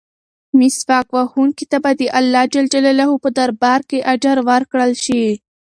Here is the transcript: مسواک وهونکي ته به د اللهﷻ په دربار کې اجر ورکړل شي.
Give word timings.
مسواک 0.59 1.07
وهونکي 1.17 1.65
ته 1.71 1.77
به 1.83 1.91
د 1.99 2.01
اللهﷻ 2.19 3.23
په 3.23 3.29
دربار 3.37 3.79
کې 3.89 4.05
اجر 4.13 4.37
ورکړل 4.49 4.91
شي. 5.03 5.23